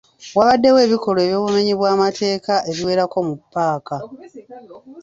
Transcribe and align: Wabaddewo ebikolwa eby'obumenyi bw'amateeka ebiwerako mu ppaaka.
Wabaddewo 0.37 0.79
ebikolwa 0.85 1.21
eby'obumenyi 1.23 1.73
bw'amateeka 1.79 2.53
ebiwerako 2.69 3.17
mu 3.27 3.35
ppaaka. 3.39 3.95